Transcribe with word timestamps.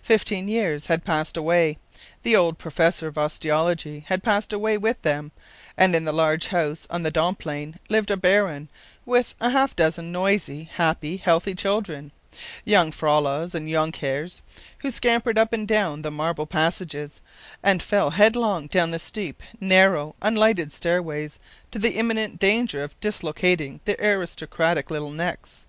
Fifteen 0.00 0.46
years 0.46 0.86
had 0.86 1.04
passed 1.04 1.36
away; 1.36 1.76
the 2.22 2.36
old 2.36 2.56
professor 2.56 3.08
of 3.08 3.18
osteology 3.18 4.04
had 4.06 4.22
passed 4.22 4.52
away 4.52 4.78
with 4.78 5.02
them; 5.02 5.32
and 5.76 5.96
in 5.96 6.04
the 6.04 6.12
large 6.12 6.46
house 6.46 6.86
on 6.88 7.02
the 7.02 7.10
Domplein 7.10 7.74
lived 7.88 8.12
a 8.12 8.16
baron, 8.16 8.68
with 9.04 9.34
half 9.40 9.72
a 9.72 9.74
dozen 9.74 10.12
noisy, 10.12 10.70
happy, 10.74 11.16
healthy 11.16 11.52
children, 11.52 12.12
young 12.64 12.92
fraulas 12.92 13.52
and 13.52 13.68
jonkheers, 13.68 14.40
who 14.82 14.90
scampered 14.92 15.36
up 15.36 15.52
and 15.52 15.66
down 15.66 16.02
the 16.02 16.12
marble 16.12 16.46
passages, 16.46 17.20
and 17.60 17.82
fell 17.82 18.10
headlong 18.10 18.68
down 18.68 18.92
the 18.92 19.00
steep, 19.00 19.42
narrow, 19.60 20.14
unlighted 20.22 20.72
stairways, 20.72 21.40
to 21.72 21.80
the 21.80 21.96
imminent 21.96 22.38
danger 22.38 22.84
of 22.84 22.94
dislocating 23.00 23.80
their 23.84 23.96
aristocratic 24.00 24.92
little 24.92 25.10
necks. 25.10 25.66